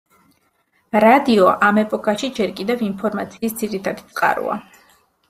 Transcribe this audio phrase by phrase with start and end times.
[1.03, 4.57] რადიო ამ ეპოქაში ჯერ კიდევ ინფორმაციის ძირითადი წყაროა.